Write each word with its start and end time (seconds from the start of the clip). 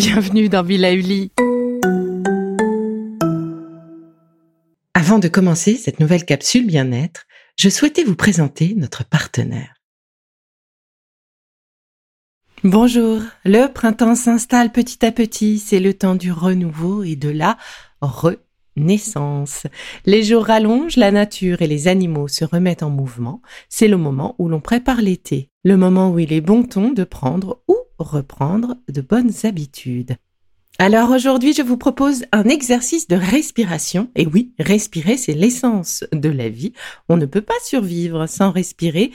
bienvenue 0.00 0.48
dans 0.48 0.62
Villa 0.62 0.94
Uli. 0.94 1.30
Avant 4.94 5.18
de 5.18 5.28
commencer 5.28 5.76
cette 5.76 6.00
nouvelle 6.00 6.24
capsule 6.24 6.66
bien-être, 6.66 7.26
je 7.58 7.68
souhaitais 7.68 8.02
vous 8.04 8.16
présenter 8.16 8.72
notre 8.78 9.04
partenaire. 9.04 9.74
Bonjour, 12.64 13.20
le 13.44 13.70
printemps 13.70 14.14
s'installe 14.14 14.72
petit 14.72 15.04
à 15.04 15.12
petit, 15.12 15.58
c'est 15.58 15.80
le 15.80 15.92
temps 15.92 16.14
du 16.14 16.32
renouveau 16.32 17.02
et 17.02 17.16
de 17.16 17.28
la 17.28 17.58
renaissance. 18.00 19.66
Les 20.06 20.22
jours 20.22 20.46
rallongent, 20.46 20.96
la 20.96 21.10
nature 21.10 21.60
et 21.60 21.66
les 21.66 21.88
animaux 21.88 22.26
se 22.26 22.46
remettent 22.46 22.82
en 22.82 22.88
mouvement, 22.88 23.42
c'est 23.68 23.88
le 23.88 23.98
moment 23.98 24.34
où 24.38 24.48
l'on 24.48 24.60
prépare 24.60 25.02
l'été, 25.02 25.50
le 25.62 25.76
moment 25.76 26.10
où 26.10 26.18
il 26.18 26.32
est 26.32 26.40
bon 26.40 26.62
ton 26.62 26.90
de 26.90 27.04
prendre 27.04 27.62
ou 27.68 27.76
reprendre 28.02 28.76
de 28.88 29.00
bonnes 29.00 29.32
habitudes. 29.44 30.16
Alors 30.78 31.10
aujourd'hui, 31.10 31.52
je 31.52 31.62
vous 31.62 31.76
propose 31.76 32.24
un 32.32 32.44
exercice 32.44 33.06
de 33.06 33.16
respiration. 33.16 34.10
Et 34.16 34.26
oui, 34.26 34.52
respirer, 34.58 35.18
c'est 35.18 35.34
l'essence 35.34 36.04
de 36.12 36.30
la 36.30 36.48
vie. 36.48 36.72
On 37.08 37.18
ne 37.18 37.26
peut 37.26 37.42
pas 37.42 37.52
survivre 37.62 38.26
sans 38.26 38.50
respirer, 38.50 39.10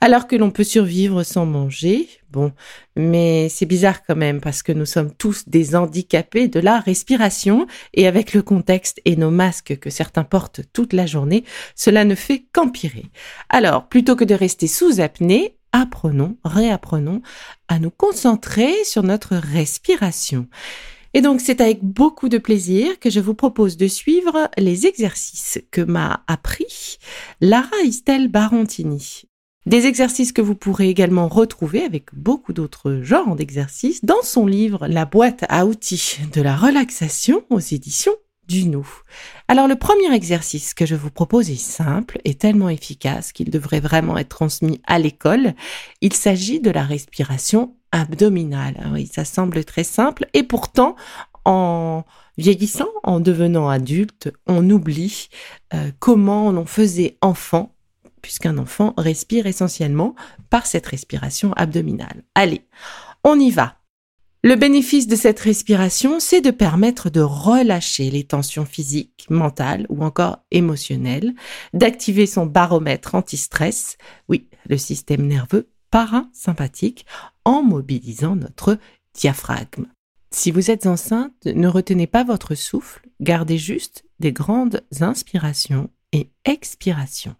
alors 0.00 0.26
que 0.26 0.36
l'on 0.36 0.50
peut 0.50 0.64
survivre 0.64 1.22
sans 1.22 1.46
manger. 1.46 2.08
Bon, 2.30 2.52
mais 2.96 3.48
c'est 3.48 3.66
bizarre 3.66 4.02
quand 4.04 4.16
même 4.16 4.40
parce 4.40 4.62
que 4.62 4.72
nous 4.72 4.84
sommes 4.84 5.12
tous 5.14 5.48
des 5.48 5.76
handicapés 5.76 6.48
de 6.48 6.60
la 6.60 6.80
respiration 6.80 7.66
et 7.94 8.06
avec 8.06 8.34
le 8.34 8.42
contexte 8.42 9.00
et 9.04 9.16
nos 9.16 9.30
masques 9.30 9.78
que 9.78 9.90
certains 9.90 10.24
portent 10.24 10.60
toute 10.72 10.92
la 10.92 11.06
journée, 11.06 11.44
cela 11.74 12.04
ne 12.04 12.14
fait 12.14 12.46
qu'empirer. 12.52 13.06
Alors, 13.48 13.88
plutôt 13.88 14.16
que 14.16 14.24
de 14.24 14.34
rester 14.34 14.66
sous 14.66 15.00
apnée, 15.00 15.55
apprenons, 15.72 16.36
réapprenons 16.44 17.22
à 17.68 17.78
nous 17.78 17.90
concentrer 17.90 18.72
sur 18.84 19.02
notre 19.02 19.36
respiration. 19.36 20.48
Et 21.14 21.22
donc 21.22 21.40
c'est 21.40 21.60
avec 21.60 21.82
beaucoup 21.82 22.28
de 22.28 22.38
plaisir 22.38 22.98
que 23.00 23.08
je 23.10 23.20
vous 23.20 23.34
propose 23.34 23.76
de 23.76 23.86
suivre 23.86 24.50
les 24.58 24.86
exercices 24.86 25.58
que 25.70 25.80
m'a 25.80 26.24
appris 26.26 26.98
Lara 27.40 27.76
Estelle 27.84 28.28
Barontini. 28.28 29.22
Des 29.64 29.86
exercices 29.86 30.32
que 30.32 30.42
vous 30.42 30.54
pourrez 30.54 30.88
également 30.88 31.26
retrouver 31.26 31.82
avec 31.82 32.14
beaucoup 32.14 32.52
d'autres 32.52 33.00
genres 33.02 33.34
d'exercices 33.34 34.04
dans 34.04 34.22
son 34.22 34.46
livre 34.46 34.86
La 34.86 35.06
boîte 35.06 35.44
à 35.48 35.66
outils 35.66 36.18
de 36.32 36.40
la 36.40 36.54
relaxation 36.54 37.42
aux 37.50 37.60
éditions 37.60 38.14
du 38.48 38.66
nous. 38.66 38.88
Alors 39.48 39.68
le 39.68 39.76
premier 39.76 40.12
exercice 40.14 40.74
que 40.74 40.86
je 40.86 40.94
vous 40.94 41.10
propose 41.10 41.50
est 41.50 41.56
simple 41.56 42.18
et 42.24 42.34
tellement 42.34 42.68
efficace 42.68 43.32
qu'il 43.32 43.50
devrait 43.50 43.80
vraiment 43.80 44.16
être 44.18 44.28
transmis 44.28 44.80
à 44.86 44.98
l'école. 44.98 45.54
Il 46.00 46.12
s'agit 46.12 46.60
de 46.60 46.70
la 46.70 46.82
respiration 46.82 47.74
abdominale. 47.92 48.76
Ah 48.82 48.88
oui, 48.92 49.10
ça 49.12 49.24
semble 49.24 49.64
très 49.64 49.84
simple 49.84 50.26
et 50.34 50.42
pourtant 50.42 50.96
en 51.44 52.04
vieillissant, 52.38 52.88
en 53.04 53.20
devenant 53.20 53.68
adulte, 53.68 54.32
on 54.46 54.68
oublie 54.68 55.28
euh, 55.74 55.90
comment 56.00 56.50
l'on 56.50 56.66
faisait 56.66 57.16
enfant 57.20 57.72
puisqu'un 58.20 58.58
enfant 58.58 58.92
respire 58.96 59.46
essentiellement 59.46 60.16
par 60.50 60.66
cette 60.66 60.86
respiration 60.86 61.52
abdominale. 61.52 62.24
Allez, 62.34 62.66
on 63.22 63.38
y 63.38 63.52
va. 63.52 63.76
Le 64.42 64.54
bénéfice 64.54 65.08
de 65.08 65.16
cette 65.16 65.40
respiration, 65.40 66.20
c'est 66.20 66.40
de 66.40 66.50
permettre 66.50 67.10
de 67.10 67.20
relâcher 67.20 68.10
les 68.10 68.24
tensions 68.24 68.64
physiques, 68.64 69.26
mentales 69.28 69.86
ou 69.88 70.04
encore 70.04 70.44
émotionnelles, 70.50 71.34
d'activer 71.72 72.26
son 72.26 72.46
baromètre 72.46 73.14
anti-stress, 73.14 73.96
oui, 74.28 74.48
le 74.68 74.78
système 74.78 75.26
nerveux 75.26 75.68
parasympathique, 75.90 77.06
en 77.44 77.62
mobilisant 77.62 78.36
notre 78.36 78.78
diaphragme. 79.14 79.86
Si 80.30 80.50
vous 80.50 80.70
êtes 80.70 80.86
enceinte, 80.86 81.46
ne 81.46 81.68
retenez 81.68 82.06
pas 82.06 82.22
votre 82.22 82.54
souffle, 82.54 83.08
gardez 83.20 83.58
juste 83.58 84.04
des 84.20 84.32
grandes 84.32 84.82
inspirations 85.00 85.90
et 86.12 86.30
expirations. 86.44 87.36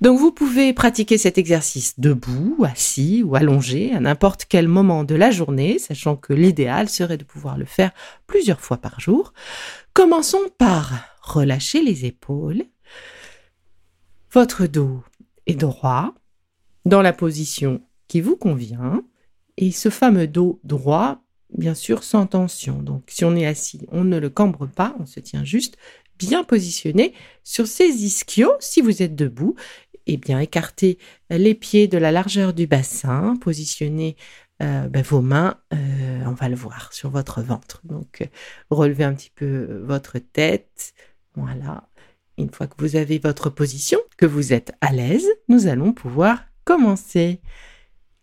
Donc 0.00 0.18
vous 0.18 0.32
pouvez 0.32 0.72
pratiquer 0.72 1.16
cet 1.16 1.38
exercice 1.38 2.00
debout, 2.00 2.64
assis 2.64 3.22
ou 3.22 3.36
allongé 3.36 3.92
à 3.92 4.00
n'importe 4.00 4.46
quel 4.48 4.66
moment 4.66 5.04
de 5.04 5.14
la 5.14 5.30
journée, 5.30 5.78
sachant 5.78 6.16
que 6.16 6.32
l'idéal 6.32 6.88
serait 6.88 7.18
de 7.18 7.24
pouvoir 7.24 7.56
le 7.56 7.66
faire 7.66 7.92
plusieurs 8.26 8.60
fois 8.60 8.78
par 8.78 8.98
jour. 8.98 9.32
Commençons 9.92 10.48
par 10.58 11.04
relâcher 11.22 11.82
les 11.82 12.04
épaules. 12.04 12.64
Votre 14.32 14.66
dos 14.66 15.04
est 15.46 15.54
droit, 15.54 16.14
dans 16.84 17.02
la 17.02 17.12
position 17.12 17.80
qui 18.08 18.20
vous 18.20 18.36
convient, 18.36 19.04
et 19.56 19.70
ce 19.70 19.88
fameux 19.88 20.26
dos 20.26 20.58
droit, 20.64 21.22
bien 21.56 21.74
sûr, 21.74 22.02
sans 22.02 22.26
tension. 22.26 22.82
Donc 22.82 23.04
si 23.08 23.24
on 23.24 23.36
est 23.36 23.46
assis, 23.46 23.86
on 23.92 24.04
ne 24.04 24.18
le 24.18 24.30
cambre 24.30 24.66
pas, 24.66 24.96
on 24.98 25.06
se 25.06 25.20
tient 25.20 25.44
juste 25.44 25.76
bien 26.26 26.46
sur 27.44 27.66
ses 27.66 27.88
ischios 28.04 28.52
si 28.60 28.80
vous 28.80 29.02
êtes 29.02 29.14
debout 29.14 29.56
eh 30.06 30.16
bien, 30.16 30.40
écartez 30.40 30.98
les 31.30 31.54
pieds 31.54 31.88
de 31.88 31.98
la 31.98 32.12
largeur 32.12 32.52
du 32.52 32.66
bassin, 32.66 33.36
positionnez 33.40 34.16
euh, 34.62 34.88
ben, 34.88 35.02
vos 35.02 35.20
mains, 35.20 35.58
euh, 35.72 36.24
on 36.26 36.32
va 36.32 36.48
le 36.48 36.56
voir, 36.56 36.92
sur 36.92 37.10
votre 37.10 37.42
ventre. 37.42 37.80
Donc, 37.84 38.20
euh, 38.20 38.26
relevez 38.70 39.04
un 39.04 39.14
petit 39.14 39.32
peu 39.34 39.80
votre 39.84 40.18
tête. 40.18 40.94
Voilà. 41.34 41.88
Une 42.38 42.50
fois 42.50 42.66
que 42.66 42.74
vous 42.78 42.96
avez 42.96 43.18
votre 43.18 43.50
position, 43.50 43.98
que 44.16 44.26
vous 44.26 44.52
êtes 44.52 44.72
à 44.80 44.92
l'aise, 44.92 45.26
nous 45.48 45.66
allons 45.66 45.92
pouvoir 45.92 46.44
commencer. 46.64 47.40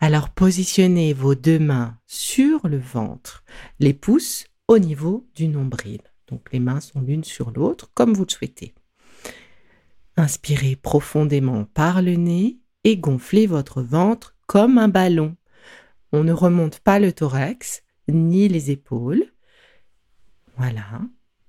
Alors, 0.00 0.30
positionnez 0.30 1.12
vos 1.12 1.34
deux 1.34 1.58
mains 1.58 1.98
sur 2.06 2.68
le 2.68 2.78
ventre, 2.78 3.44
les 3.80 3.94
pouces 3.94 4.46
au 4.68 4.78
niveau 4.78 5.26
du 5.34 5.48
nombril. 5.48 6.00
Donc, 6.28 6.52
les 6.52 6.60
mains 6.60 6.80
sont 6.80 7.00
l'une 7.00 7.24
sur 7.24 7.50
l'autre, 7.50 7.90
comme 7.94 8.14
vous 8.14 8.24
le 8.24 8.30
souhaitez. 8.30 8.74
Inspirez 10.16 10.76
profondément 10.76 11.64
par 11.64 12.02
le 12.02 12.14
nez 12.14 12.58
et 12.84 12.96
gonflez 12.96 13.46
votre 13.46 13.82
ventre 13.82 14.34
comme 14.46 14.78
un 14.78 14.88
ballon. 14.88 15.36
On 16.12 16.24
ne 16.24 16.32
remonte 16.32 16.80
pas 16.80 16.98
le 16.98 17.12
thorax 17.12 17.82
ni 18.08 18.48
les 18.48 18.70
épaules. 18.70 19.24
Voilà. 20.56 21.00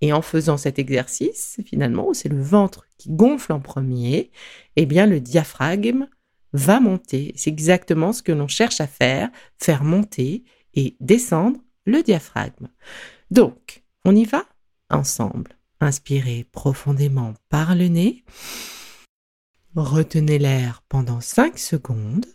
Et 0.02 0.14
en 0.14 0.22
faisant 0.22 0.58
cet 0.58 0.80
exercice, 0.80 1.60
finalement, 1.66 2.14
c'est 2.14 2.30
le 2.30 2.42
ventre 2.42 2.86
qui 2.98 3.10
gonfle 3.10 3.54
en 3.54 3.60
premier, 3.60 4.32
eh 4.76 4.86
bien 4.86 5.06
le 5.06 5.20
diaphragme 5.20 6.08
va 6.54 6.80
monter. 6.80 7.34
C'est 7.36 7.50
exactement 7.50 8.14
ce 8.14 8.22
que 8.22 8.32
l'on 8.32 8.48
cherche 8.48 8.82
à 8.82 8.88
faire, 8.88 9.30
faire 9.58 9.84
monter 9.84 10.44
et 10.74 10.96
descendre 11.00 11.60
le 11.86 12.04
diaphragme. 12.04 12.68
Donc, 13.32 13.84
on 14.06 14.16
y 14.16 14.26
va? 14.26 14.46
Ensemble. 14.90 15.58
Inspirez 15.80 16.46
profondément 16.52 17.34
par 17.50 17.76
le 17.76 17.88
nez. 17.88 18.24
Retenez 19.76 20.40
l'air 20.40 20.82
pendant 20.90 21.22
5 21.22 21.60
secondes. 21.60 22.26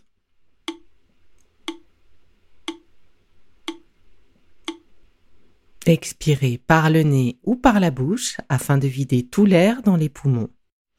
Expirez 5.85 6.57
par 6.57 6.89
le 6.89 7.03
nez 7.03 7.37
ou 7.43 7.57
par 7.57 7.81
la 7.81 7.91
bouche 7.91 8.37
afin 8.47 8.77
de 8.77 8.87
vider 8.87 9.23
tout 9.23 9.45
l'air 9.45 9.81
dans 9.81 9.97
les 9.97 10.07
poumons. 10.07 10.49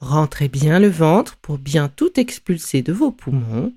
Rentrez 0.00 0.48
bien 0.48 0.78
le 0.78 0.88
ventre 0.88 1.38
pour 1.38 1.56
bien 1.56 1.88
tout 1.88 2.20
expulser 2.20 2.82
de 2.82 2.92
vos 2.92 3.10
poumons 3.10 3.72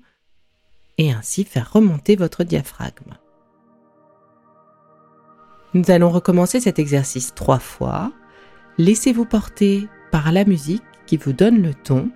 et 0.98 1.10
ainsi 1.10 1.44
faire 1.44 1.72
remonter 1.72 2.16
votre 2.16 2.44
diaphragme. 2.44 3.14
Nous 5.78 5.92
allons 5.92 6.10
recommencer 6.10 6.58
cet 6.58 6.80
exercice 6.80 7.36
trois 7.36 7.60
fois 7.60 8.10
Laissez-vous 8.78 9.24
porter 9.24 9.86
par 10.10 10.32
la 10.32 10.44
musique 10.44 10.82
qui 11.06 11.16
vous 11.16 11.32
donne 11.32 11.62
le 11.62 11.72
ton. 11.72 12.10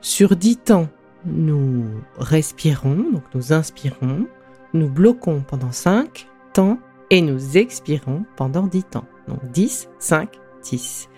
Sur 0.00 0.36
dix 0.36 0.56
temps, 0.56 0.88
nous 1.26 1.84
respirons, 2.16 3.04
donc 3.12 3.24
nous 3.34 3.52
inspirons, 3.52 4.26
nous 4.72 4.88
bloquons 4.88 5.42
pendant 5.46 5.70
cinq 5.70 6.28
temps 6.54 6.78
et 7.10 7.20
nous 7.20 7.58
expirons 7.58 8.24
pendant 8.36 8.66
dix 8.66 8.84
temps. 8.84 9.06
Donc 9.28 9.44
10, 9.52 9.90
5, 9.98 10.30
10. 10.62 11.10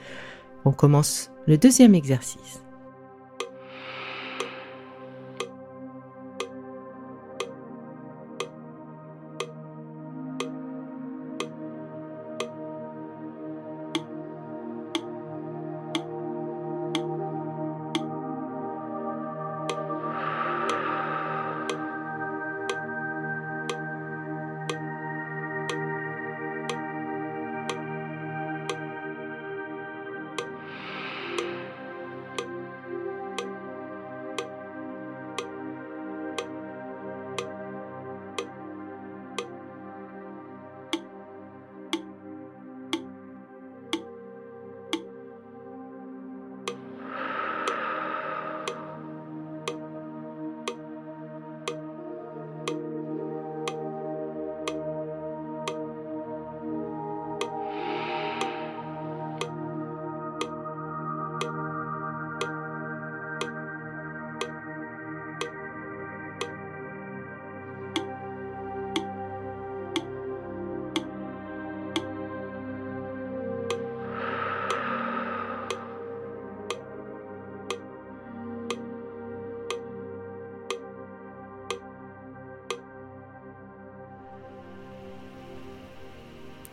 On 0.64 0.72
commence 0.72 1.30
le 1.46 1.56
deuxième 1.56 1.94
exercice. 1.94 2.64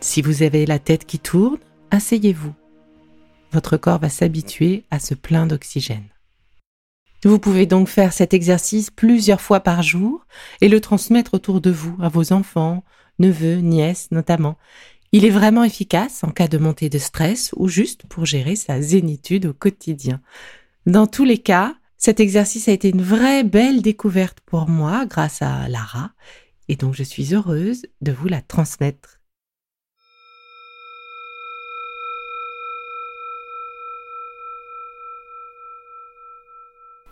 Si 0.02 0.22
vous 0.22 0.42
avez 0.42 0.64
la 0.64 0.78
tête 0.78 1.04
qui 1.04 1.18
tourne, 1.18 1.58
asseyez-vous. 1.90 2.54
Votre 3.52 3.76
corps 3.76 3.98
va 3.98 4.08
s'habituer 4.08 4.84
à 4.90 4.98
ce 4.98 5.12
plein 5.12 5.46
d'oxygène. 5.46 6.08
Vous 7.22 7.38
pouvez 7.38 7.66
donc 7.66 7.88
faire 7.88 8.14
cet 8.14 8.32
exercice 8.32 8.90
plusieurs 8.90 9.42
fois 9.42 9.60
par 9.60 9.82
jour 9.82 10.24
et 10.62 10.68
le 10.68 10.80
transmettre 10.80 11.34
autour 11.34 11.60
de 11.60 11.70
vous, 11.70 11.94
à 12.00 12.08
vos 12.08 12.32
enfants, 12.32 12.82
neveux, 13.18 13.56
nièces 13.56 14.08
notamment. 14.10 14.56
Il 15.12 15.26
est 15.26 15.30
vraiment 15.30 15.64
efficace 15.64 16.24
en 16.24 16.30
cas 16.30 16.48
de 16.48 16.56
montée 16.56 16.88
de 16.88 16.98
stress 16.98 17.50
ou 17.56 17.68
juste 17.68 18.06
pour 18.08 18.24
gérer 18.24 18.56
sa 18.56 18.80
zénitude 18.80 19.44
au 19.44 19.52
quotidien. 19.52 20.22
Dans 20.86 21.06
tous 21.06 21.24
les 21.24 21.38
cas, 21.38 21.74
cet 21.98 22.20
exercice 22.20 22.68
a 22.68 22.72
été 22.72 22.88
une 22.88 23.02
vraie 23.02 23.44
belle 23.44 23.82
découverte 23.82 24.38
pour 24.46 24.66
moi 24.66 25.04
grâce 25.04 25.42
à 25.42 25.68
Lara 25.68 26.12
et 26.68 26.76
donc 26.76 26.94
je 26.94 27.02
suis 27.02 27.34
heureuse 27.34 27.82
de 28.00 28.12
vous 28.12 28.28
la 28.28 28.40
transmettre. 28.40 29.19